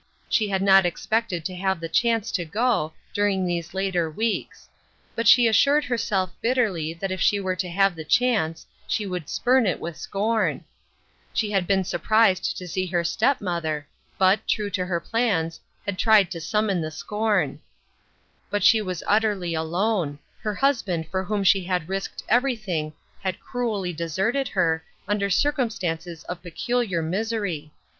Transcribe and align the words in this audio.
She 0.29 0.49
had 0.49 0.63
not 0.63 0.83
expected 0.83 1.45
to 1.45 1.55
have 1.55 1.79
the 1.79 1.87
chance 1.87 2.31
to 2.31 2.43
go, 2.43 2.93
during 3.13 3.45
these 3.45 3.75
later 3.75 4.09
weeks; 4.09 4.67
but 5.13 5.27
she 5.27 5.45
assured 5.47 5.83
herself 5.85 6.31
bitterly 6.41 6.91
that 6.95 7.11
if 7.11 7.21
she 7.21 7.39
were 7.39 7.55
to 7.57 7.69
have 7.69 7.93
the 7.95 8.03
chance, 8.03 8.65
she 8.87 9.05
would 9.05 9.29
spurn 9.29 9.67
it 9.67 9.79
with 9.79 9.95
scorn. 9.95 10.65
She 11.35 11.51
had 11.51 11.67
been 11.67 11.83
sur 11.83 11.97
UNDER 11.99 12.07
GUIDANCE. 12.07 12.07
7,2 12.07 12.07
1 12.07 12.07
prised 12.43 12.57
to 12.57 12.67
see 12.67 12.85
her 12.87 13.03
step 13.03 13.41
mother, 13.41 13.87
but, 14.17 14.47
true 14.47 14.71
to 14.71 14.87
her 14.87 14.99
plans, 14.99 15.59
had 15.85 15.99
tried 15.99 16.31
to 16.31 16.41
summon 16.41 16.81
the 16.81 16.89
scorn. 16.89 17.59
But 18.49 18.63
she 18.63 18.81
was 18.81 19.03
utterly 19.05 19.53
alone; 19.53 20.17
her 20.41 20.55
husband 20.55 21.09
for 21.11 21.23
whom 21.23 21.43
she 21.43 21.65
had 21.65 21.87
risked 21.87 22.23
everything, 22.27 22.93
had 23.21 23.39
cruelly 23.39 23.93
deserted 23.93 24.47
her, 24.47 24.83
under 25.07 25.29
circumstances 25.29 26.23
of 26.23 26.41
peculiar 26.41 27.03
misery. 27.03 27.71